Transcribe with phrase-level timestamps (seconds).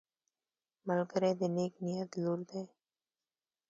[0.87, 2.61] ملګری د نیک نیت لور دی